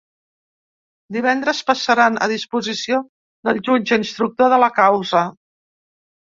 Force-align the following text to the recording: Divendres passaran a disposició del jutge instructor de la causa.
Divendres 1.17 1.59
passaran 1.67 2.17
a 2.27 2.29
disposició 2.31 3.03
del 3.51 3.61
jutge 3.69 4.01
instructor 4.03 4.51
de 4.55 4.59
la 4.65 4.71
causa. 4.81 5.23